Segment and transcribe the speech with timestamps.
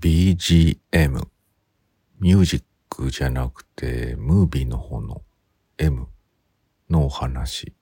[0.00, 1.26] BGM
[2.20, 5.22] ミュージックじゃなくてムービーの方の
[5.78, 6.08] M
[6.90, 7.72] のお話。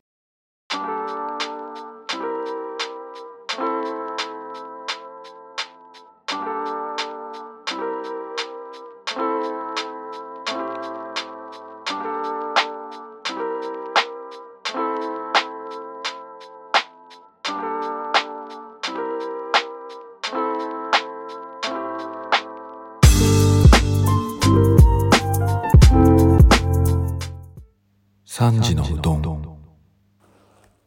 [28.42, 29.59] 3時のうどん。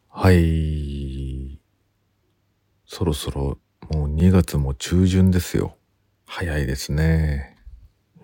[0.10, 1.58] はい。
[2.86, 3.58] そろそろ
[3.90, 5.78] もう2月も中旬ですよ。
[6.26, 7.56] 早いですね。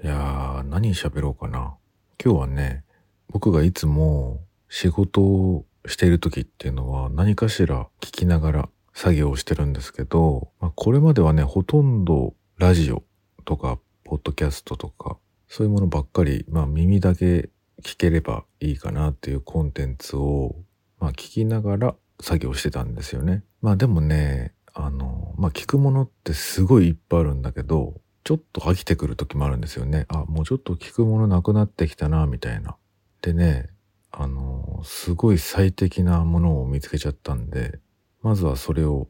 [0.03, 1.77] いやー何喋ろうかな。
[2.22, 2.84] 今日はね
[3.30, 13.02] 僕がいつも仕事をしている時っていうのは何かしら聞きながら作業をしてるんですけど、まあ、これまではねほとんどラジオ
[13.45, 15.16] とかポッドキャストとか
[15.48, 17.50] そういうものばっかり、まあ耳だけ
[17.81, 20.55] 聞ければいいかなっていうコンテンツを、
[20.99, 23.43] まあ聞きながら作業してたんですよね。
[23.61, 30.05] まあでもね、あの、まあ聞くものってすごいいっぱいあるんだけど、ちょっと飽きてくる時もあるんですよね。
[30.09, 32.77] あ、もうちょっと聞くものなくなってきたな、みたいな。
[33.21, 33.69] でね、
[34.11, 37.79] あの、すごい最適なものを見つけちゃったんで、
[38.21, 39.07] まずはそれを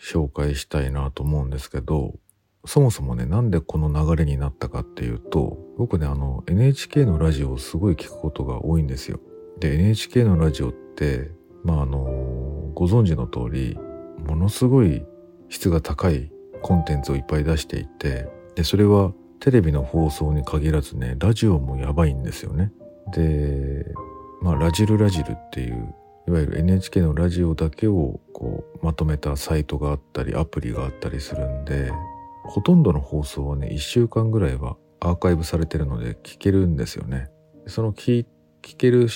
[0.00, 2.14] 紹介したいなと思うんですけど、
[2.66, 9.20] そもそもね、なんでこの流れになったかっていうと、僕ね、あの、NHK のラジオをすごい聞くことが多いんですよ。
[9.60, 11.30] で、NHK のラジオって、
[11.62, 13.78] まあ、あの、ご存知の通り、
[14.26, 15.04] ものすごい
[15.48, 16.30] 質が高い
[16.62, 22.72] コンテンツをいっぱい出していて、で、それはテレビの放送に限らずね、ラジオもやばいんですよね。
[23.12, 23.92] で、
[24.40, 25.94] まあ、ラジルラジルっていう、
[26.26, 31.92] いわゆる NHK のラジオだけをこうまとめたサイトがあったり、アプリがあったりするんで、
[32.44, 37.30] ほとんどの放送はね、1週間ぐらいはアーカイブされてるので聞けるんですよね。
[37.66, 38.26] その聞
[38.62, 39.08] 聞ける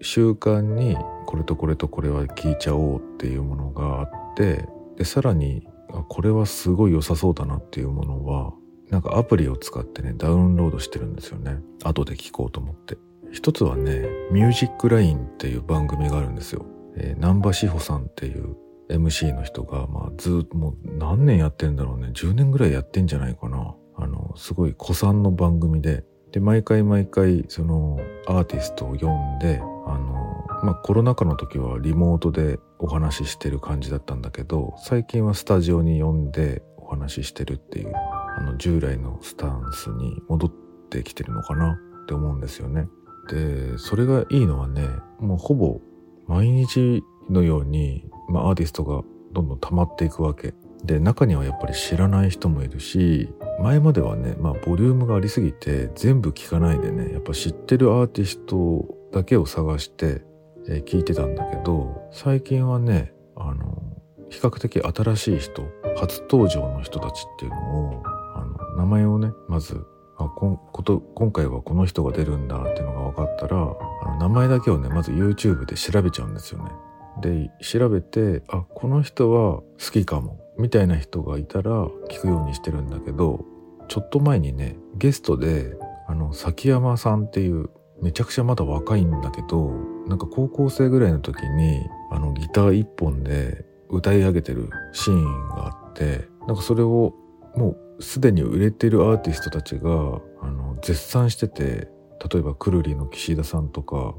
[0.00, 0.96] 習慣に
[1.26, 5.66] これとこれとこれは聞いちゃおうっていうものがあってでさらに
[6.08, 8.52] これはすごい良さそうだなっていうものは
[8.90, 11.58] なんかアプリを使ってねダウンロードしてるんですよね。
[11.84, 12.98] 後で聞こうと思って。
[13.32, 16.64] 一つはねミュージックラインっていう番組があるんですよ、
[16.96, 18.56] えー、南波志保さんっていう
[18.88, 22.10] MC の人が、まあ、ずっともう何年やってんだろうね。
[22.14, 23.74] 10年ぐらいやってんじゃないかな。
[23.98, 26.04] あのすごい古参の番組で。
[26.32, 40.52] で毎回毎回そのアーティストを呼んであのまあコロナ禍の時はリモートでお話ししてる感じだったんだけど最近はスタジオに呼んでお話ししてるっていうあの従来のスタンスに戻っ
[40.90, 42.88] てきてるのかなって思うんですよね。
[43.30, 44.86] でそれがいいのはね
[45.18, 45.80] もうほぼ
[46.26, 50.54] 毎日のように、まあ、アーティストがどんどん溜まっていくわけ
[50.84, 53.28] で中にはやっぱり知らない人もいるし
[53.60, 60.22] 前まではね、まあ、ボリュームがありすぎて全部聞かないでねやっぱ知ってるアーティストだけを探して、
[60.84, 63.82] 聞いてたんだけど最近はねあの
[64.30, 65.62] 比較的新しい人
[65.96, 68.02] 初登場の人たちっていうのを
[68.34, 69.86] あの名前をねまず
[70.18, 76.72] あここと今回はこの人が出るんだっていうのが分かったらあの名前だけをねまず YouTube で調べちゃうんですよね。
[77.20, 83.44] で調べてあこの人は好きかもみたいな人がいたら聞くようにしてるんだけど
[83.88, 85.76] ちょっと前にねゲストで
[86.08, 89.70] あの崎山さんっていうめちゃくちゃまだ若いんだけど
[90.06, 97.14] なんか高校生ぐらいの時にあのギター一本で歌い上げてるシーンがあってなんかそれを
[97.56, 99.90] もうすでに売れてるアーティストたちが
[100.42, 101.88] あの絶賛してて
[102.32, 104.14] 例えばくるりの岸田さんとか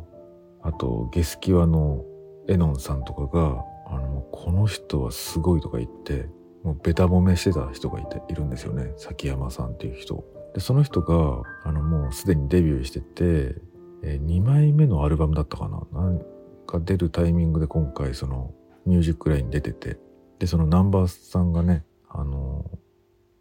[0.63, 2.03] あとゲスキワの
[2.47, 6.30] エノンさんとかがあのこの人はすごいとか言って
[6.63, 8.94] もうベタ褒めしてた人がいているんですよね。
[8.97, 10.24] 崎山さんっていう人。
[10.53, 13.56] でその人があのもうすでにデビューしてて、
[14.03, 16.02] えー、2枚目のアルバムだったかな。
[16.02, 16.22] なん
[16.66, 18.53] か出るタイミングで今回その
[18.86, 20.00] ミュージックラインに出てて。
[20.40, 22.69] でそのナンバーさんがねあの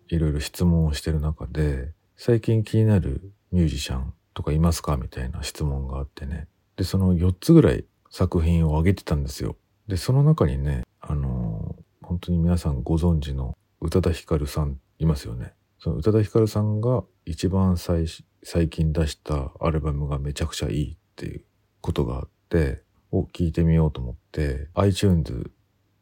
[0.09, 6.49] いろいろ質問をしてる中で最近気になるミュージシャンとかいますかみたいな質問があってね。
[6.77, 7.85] でその4つぐらい
[8.17, 9.57] 作品を上げてたんですよ。
[9.89, 15.53] でその中にねあの本当に皆さんご存知の宇多田ヒカルさんいますよね。
[15.79, 18.07] その宇多田ヒカルさんが一番最
[18.43, 21.45] 最近出したアルバムがめちゃくちゃいいっていう
[21.83, 25.51] ことがあってを聞いてみようと思って iTunes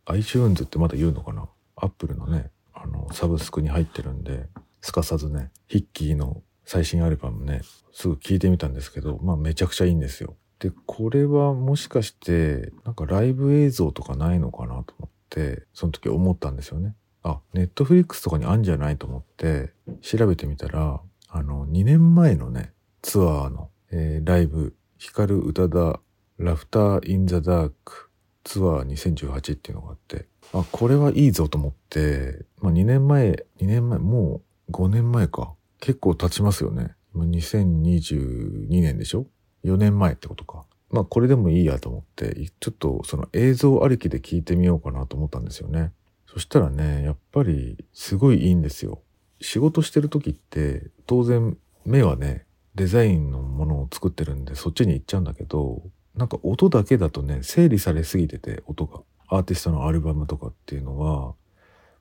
[0.06, 4.46] iTunes ってまだ言うのかな？Apple のねあのサブスクに入ってるんで
[4.82, 7.62] すかさずねヒッキーの最新アルバムね
[7.92, 10.36] すぐ聞いてみたんですけどまあめちゃくちゃいいんですよ。
[10.58, 19.72] でこれはもしかしてなんかライブ映像とかないのかなと思ってその時思ったんですよねあネットフリックスとかにあんじゃないと思って
[20.02, 22.72] 調べてみたら、あの、2年前のね、
[23.02, 26.00] ツアーの、えー、ライブ、光る歌だ、
[26.38, 28.10] Laughter in the Dark
[28.44, 35.54] Tour 2018っていうのがあって、あ、これはいいぞと思って、まあ2年前、2年前、もう5年前か。
[35.80, 36.94] 結構経ちますよね。
[37.14, 39.26] 今2022年でしょ
[39.64, 40.64] ?4 年前ってことか。
[40.90, 45.92] まあこれでもいいやと思って、ちょっとその映像ありきで聞いてみようかなと思ったんですよね。
[46.26, 49.02] そしたらね、やっぱりすごいいいんですよ。
[49.40, 55.82] 仕事してる時って当然目はね、デザインのものを作ってるんでそっちに行っちゃうんだけど、
[56.16, 59.02] なんか音だけだとね、整理されすぎてて、音が。
[59.26, 61.34] アーティストのアルバムとかっていうのは、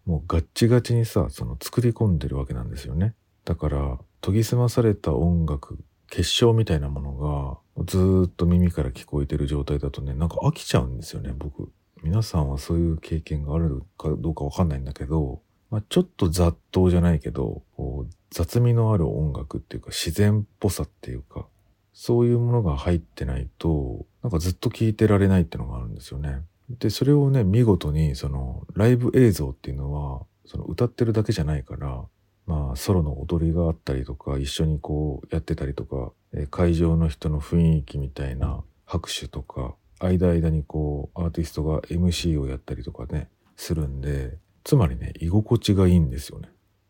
[0.06, 3.16] もうガッチガチにさ、その作り込んでるわけなんですよね。
[3.46, 5.80] だから、研ぎ澄まされた音楽、
[6.14, 11.72] 結晶みたいなものが、ずっと耳から聞こえてる状態だとね、なんか飽きちゃうんですよね、僕。
[12.04, 21.48] 皆さんはそういう経験があるかどうかわかんないんだけど、まあ、ちょっと雑踏じゃないけど、こう雑味のある音楽っていうか自然っぽさっていうか、
[21.94, 26.42] そういうものが入ってないと、なんかずっと聴いてられないってのがあるんですよね。
[26.70, 32.06] で、それをね、見事に、その、ライブ映像っていうのは、その歌ってるだけじゃないから、
[32.46, 46.50] まあ、ソロの踊りがあったりとか、一緒にこうやってたりとか、え会場の人の雰囲気みたいな拍手とか、間間にこう、アーティストが MC をやったりとかね、するんで、つまりね、居心地がいいんですよね。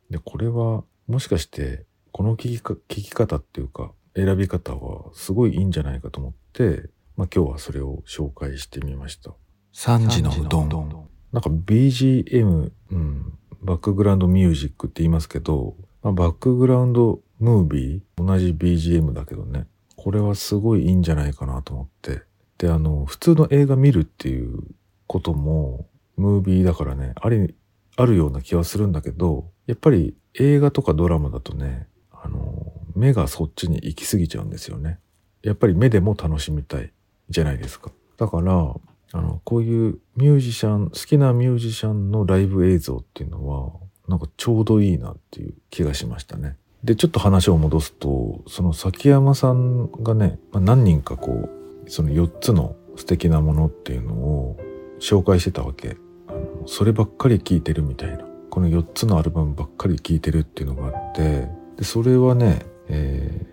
[0.09, 9.31] で、これは、もしかして、この聞きか聞き方っていうか、選び方はすごいいいんじゃないかと思って、まあ今日はそれを紹介してみました。
[9.73, 11.09] 3時のうどん。
[11.31, 19.68] なんか BGM、うん、バックグラウンドミュージックって言いますけど、まあ、バックグラウンドムービー同じ BGM だけどね。
[19.95, 22.24] これはすごいいいんじゃないかなと思って。
[22.57, 24.60] で、あの、普通の映画見るっていう
[25.07, 25.88] ことも、
[26.18, 27.56] ムービーだからね、あり、
[27.95, 35.00] あるような気はするんだけど、やっぱり映画とかドラマだとね、あの、目がそっちに行き過ぎちゃうんですよね。
[35.42, 36.92] やっぱり目でも楽しみたい
[37.30, 37.92] じゃないですか。
[38.18, 38.75] だから、
[39.13, 43.71] あの、こういうミュージシャン、好きなミュージシャンのライブ映像っていうのは、
[44.07, 46.57] なんかちょうどいいなっていう気がしましたね。
[46.83, 51.50] で、ちょっと話を戻すと、その崎山さんがね、まあ、何人かこ
[51.86, 54.57] う、その4つの素敵なものっていうのを
[55.00, 55.95] 紹介してたわけ。
[56.27, 58.25] あのそればっかり聴いてるみたいな。
[58.50, 63.45] この4つのアルバムばっかり聴いてるっていうのがあって、で、それはね、え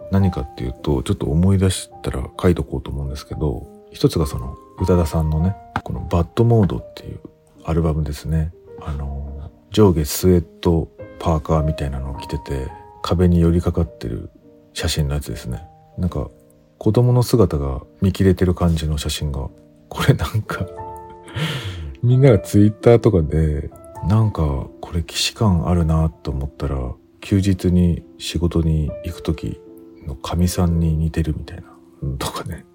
[0.00, 7.20] ー、何かっていうと、ちょっと思い出したら書いとこうと思うんですけど、一つがその、宇多田さんのね、このバッドモードっていう
[7.64, 8.52] アルバムですね。
[8.80, 10.88] あの、上下スウェット
[11.18, 12.70] パーカーみたいなのを着てて、
[13.02, 14.30] 壁に寄りかかってる
[14.72, 15.66] 写真のやつですね。
[15.98, 16.28] なんか、
[16.78, 19.48] 子供の姿が見切れてる感じの写真が、
[19.88, 20.66] これなんか
[22.02, 23.70] みんながツイッターとかで、
[24.08, 26.76] なんか、これ既視感あるなと思ったら、
[27.20, 29.60] 休日に仕事に行く時
[30.06, 31.64] の神さんに似てるみたいな、
[32.18, 32.66] とかね。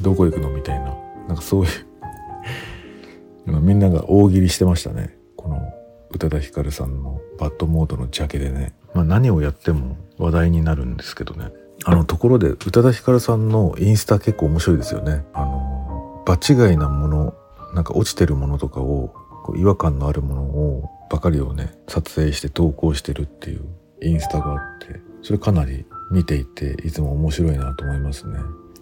[0.00, 0.94] どこ行くのみたいな。
[1.30, 5.16] なんかそういうみんなが大喜利してましたね。
[5.36, 5.62] この
[6.10, 8.74] 宇多田ヒカルさんのバッドモードのジャケでね。
[8.94, 11.52] まあ何をやっても話題になるんですけどね。
[11.84, 15.24] あのところで宇多田ヒカルさんのインスタ結構面白いですよね。
[15.32, 17.34] あの、場違いなもの、
[17.74, 23.64] なんか落ちてるものとかを、こう違和感のあるものをばかりをね、撮影して投稿してるっていう
[24.02, 28.40] インスタがあって、それかなり見ていていつも面白いなと思いますね。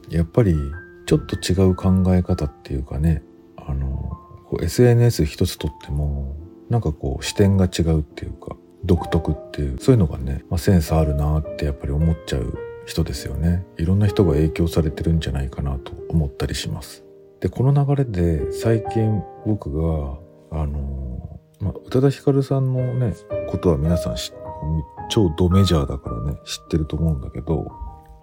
[0.09, 0.57] やっぱり
[1.09, 3.23] ちょっと違う考え方っていうかね、
[3.57, 4.19] あの、
[4.61, 6.37] SNS 一つとっても、
[6.69, 13.65] なんかこう視点が違うっていうか、独特っていう、そういうのがね、まあ、センスあるなってやっぱり思っちゃう人ですよね。
[13.79, 17.05] いろんな人が影響されてるんじゃないかなと思ったりします。
[17.41, 20.19] で、この流れで最近僕が、
[20.51, 23.15] あの、まあ、宇多田ヒカルさんのね、
[23.49, 24.17] ことは皆さん
[25.09, 27.73] 超ドメジャーだからね、知ってると思うんだけど、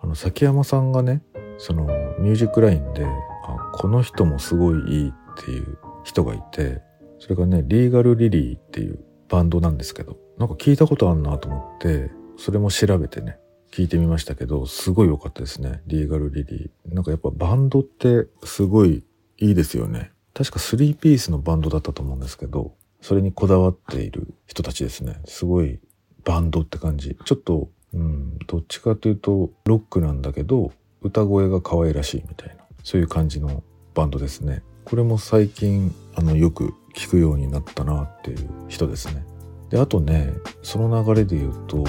[0.03, 1.23] あの、崎山さんがね、
[1.57, 1.85] その
[2.19, 6.81] ミュージックラインで、あ、この人もすごいいいっていう人がいて、
[7.19, 13.37] それがね、リーガルリリーっていうバンドなんですけど、なんか聞いたことあんなと思って、それも調べてね、
[13.71, 15.81] 聞いてみましたけど、すごい良かったですね。
[15.87, 16.93] リーガルリリー。
[16.93, 19.03] なんかやっぱバンドってすごい
[19.37, 20.11] いいですよね。
[20.33, 25.19] 確か3ピースのバンドだったと思うんですけど、それにこだわっている人たちですね。
[25.25, 25.79] すごい
[26.23, 27.17] バンドって感じ。
[27.25, 30.71] ちょっと、うん、どっちかというとロックなんだけど、
[31.05, 34.63] 歌声が可愛らしいみたいなそういう感じのバンドですね。
[34.85, 39.23] これも最近あのよく聞くようになったなっていう人ですね。
[39.69, 40.33] であとね
[40.63, 41.83] その流れで言うと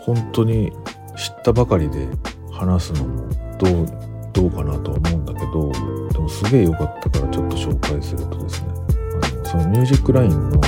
[0.00, 0.72] 本当に
[1.16, 2.08] 知ったばかりで
[2.50, 3.86] 話すのもどう
[4.32, 5.72] どうかなとは思うんだけど
[6.12, 10.60] でもすげえ良かったからちょっと紹介するとですねあのそのミュージックラインの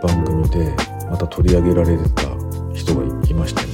[0.00, 0.74] 番組で
[1.10, 2.22] また取り上げられてた
[2.72, 3.72] 人がいましてね。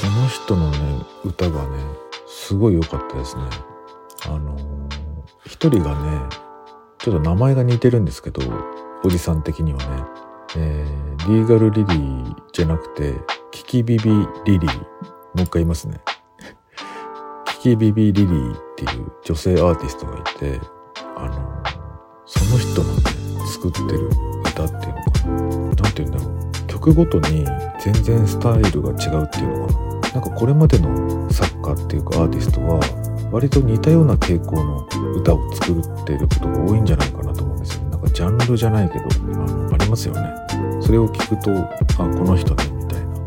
[0.00, 0.78] その人のね
[1.24, 2.07] 歌がね
[2.48, 3.42] すごい良かったですね。
[4.24, 4.56] あの
[5.44, 6.18] 一人がね
[6.96, 8.40] ちょっと名前が似てるんですけど
[9.04, 9.84] おじさん的にはね、
[10.56, 13.12] えー、リーガルリリーじゃなくて
[13.50, 14.10] キキビビ
[14.46, 14.76] リリー。
[14.78, 14.80] も
[15.36, 16.00] う一回言いますね。
[17.44, 20.58] キキビビリリーっていう女性アーティストがいて
[21.16, 21.62] あの
[22.24, 23.02] その人のね
[23.46, 24.08] 作ってる
[24.46, 25.66] 歌っていうのかな。
[25.66, 26.66] 何て言うんだろう。
[26.66, 27.44] 曲ごとに
[27.78, 29.88] 全然スタイルが違うっていうのかな。
[30.14, 32.80] なんかこれまでの作家いうかアーティストは
[33.30, 37.84] 割と似たような傾向の歌を作っていることが多いんじゃないかなと思うんですよ。
[37.84, 40.22] ねなんかジャンルじゃないけどあのありますよね。
[40.80, 41.50] それを聞くと
[42.02, 43.26] あこの人ねみたいな何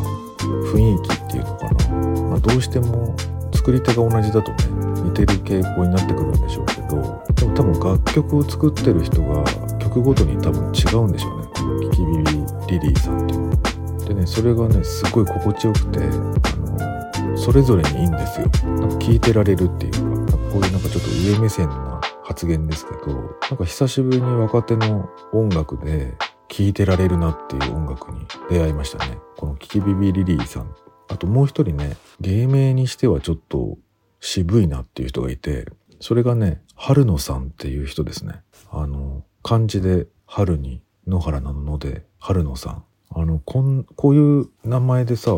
[0.72, 1.96] 雰囲気っていうのかな、
[2.30, 3.14] まあ、どうしても
[3.52, 9.44] 作り手が同じだとね似てる傾向になってくるんでしょうけどでも多分楽曲を作ってる人が
[9.78, 13.69] 曲ごとに多分違うんでしょうねこのキキビビリリーさんっていうのは。
[14.10, 18.48] でねそれがねすごい心地よくてあのそれぞれにいいんですよ。
[18.64, 26.14] なんか聞いてられるっていうかかこういうなんかちょっと上目線な発言ですけどなんか久しぶりに若手の音楽で
[26.48, 29.18] 聴いてられるなっていう音楽に出会いましたね。
[29.36, 30.74] このキキビビリリーさん。
[31.08, 33.78] あともう一人ね芸名にしてはちょっと
[34.18, 35.66] 渋いなっていう人がいて
[36.00, 38.42] それがね春野さんっていう人ですね。
[38.72, 42.84] あの漢字で春に野原なので春野さん。
[43.12, 45.32] あのこんこういう名前でさ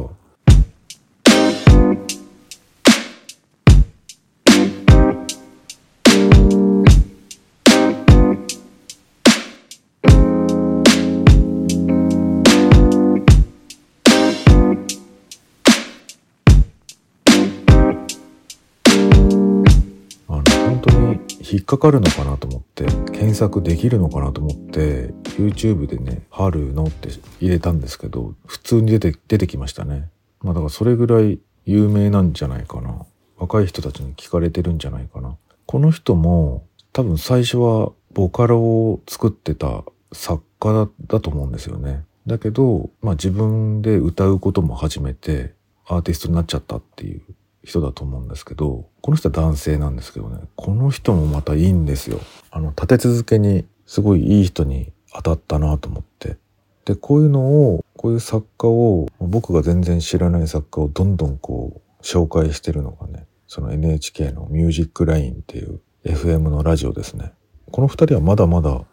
[21.52, 27.08] 引っかかるのかなと思って検索できるのかなと思って YouTube でね「春の」って
[27.40, 30.08] 入れたんですけど普通に出て出てきましたね。
[30.42, 33.06] まあだからそれぐらい有名なんじゃないかな。
[33.36, 35.36] 若い人たちに聞かれてるんじゃないかな。
[35.66, 42.04] この人も多分最初はボカロを作ってた作家だと思うんですよね。
[42.26, 45.54] だけど、まあ、自分で歌うことも始めて
[45.86, 47.22] アーティストになっちゃったっていう
[47.64, 52.20] 人だと思うんですけど、この人は男性なんですけどね、この人もまたいいんですよ。
[52.50, 56.36] あの、立て続けにすごいいい人に当たったなと思って。
[56.84, 67.32] で、こういうのを、こういう作家を、僕が全然知らない作家をどんどんこう、紹介してるのがね、その NHK のミュージックラインっていう FM のラジオですね。
[67.70, 68.84] この二人はまだまだ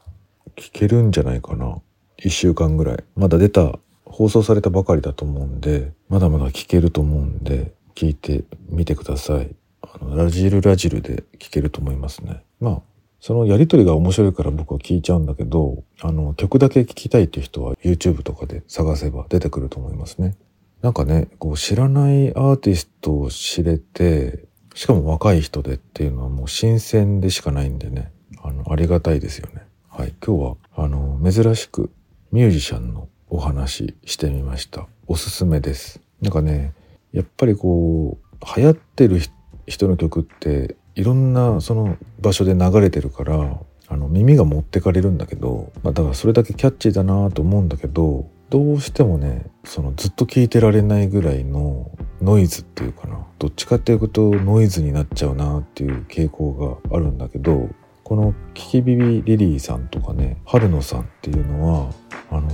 [0.55, 1.81] 聞けるんじゃないかな。
[2.17, 3.03] 一週間ぐらい。
[3.15, 9.55] まだ出た、放送されたばかりだと思うんで、まだまだ聞けると思うんで、聞いてみてください。
[9.81, 12.43] あのラジルラジルで聞けると思いますね。
[12.59, 12.81] まあ、
[13.21, 20.37] そのやりとりが面白いから僕は聞いちゃうんだけど、あの、曲だけ聴きたいっていう人は YouTube とかで探せば出てくると思いますね。
[20.81, 29.63] なんかね、こう知らないアーティストを知れて、しかも若い人でっていうのはもう新鮮でしかないんでね、あの、ありがたいですよね。
[29.89, 30.13] はい。
[30.25, 31.91] 今日は、あの、珍しく
[32.31, 34.87] ミュージシャンのお話してみました。
[35.07, 35.99] おすすめです。
[36.21, 36.73] なんかね、
[37.11, 39.19] やっぱりこう流行ってる
[39.65, 51.89] 人の曲っていろんなその場所で流れてるからあの耳が持ってかれるんだけど、まあ、だからそれだけキャッチーだなと思うんだけどどうしてもねそのずっと聴いてられないぐらいの
[52.21, 57.69] ノイズっていうかなどっちかっていうとノイズになっちゃうなっていう傾向があるんだけど
[58.03, 61.93] このキキビビリリーさんとかね春野さんっていうのは
[62.29, 62.49] あの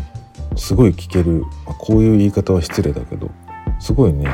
[0.55, 3.31] すごい聴ける、まあ、こういう言い方は失礼だけど
[3.79, 4.27] すごいね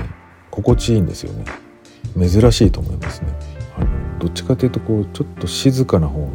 [0.50, 1.46] 心地いいんですよね。
[2.18, 3.51] 珍しいと思いますね。
[4.22, 6.30] どっちかというとこうちょっと静かな方の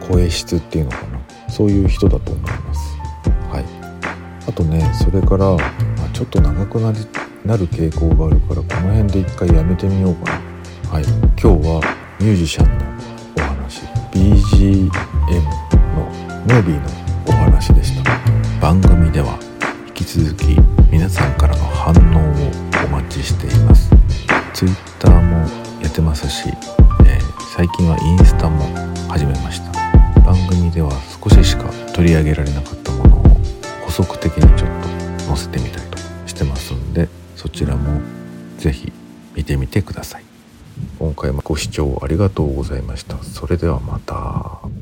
[0.00, 1.50] 声質っていうのかな。
[1.50, 2.96] そういう人だと思います。
[3.50, 3.64] はい。
[4.48, 6.98] あとねそれから、まあ、ちょっと長くなり
[7.44, 10.90] なる傾向があるからこの辺で一回やめてみようかな。
[10.92, 11.04] はい。
[11.04, 12.84] 今日はミュージシャンの
[13.36, 13.82] お話。
[14.12, 16.04] BGM の
[16.46, 16.88] ムービーの
[17.26, 18.12] お話でした。
[18.60, 19.36] 番組では
[19.88, 20.56] 引き続き
[20.92, 22.20] 皆さんからの反応
[22.84, 23.90] をお待ちしています。
[24.54, 25.38] Twitter も
[25.80, 26.48] やってますし、
[27.06, 27.18] え、
[27.54, 28.64] 最近はインスタも
[29.10, 29.72] 始めました。
[30.22, 30.90] 番組では
[31.22, 33.22] 少ししか取り上げられなかったものを
[33.84, 38.00] 補足的にちょっと載せてみたりとかしてますんでそちらも
[38.56, 38.90] 是非
[39.34, 40.24] 見てみてください。
[40.98, 43.22] 今回もご視聴ありがとうございました。
[43.22, 44.81] それではまた。